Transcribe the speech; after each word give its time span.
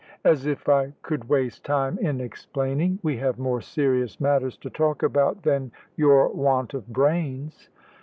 "As 0.23 0.47
if 0.47 0.67
I 0.67 0.93
could 1.03 1.29
waste 1.29 1.63
time 1.63 1.99
in 1.99 2.21
explaining. 2.21 2.97
We 3.03 3.17
have 3.17 3.37
more 3.37 3.61
serious 3.61 4.19
matters 4.19 4.57
to 4.57 4.69
talk 4.71 5.03
about 5.03 5.43
than 5.43 5.71
your 5.95 6.29
want 6.29 6.73
of 6.73 6.87
brains." 6.87 7.69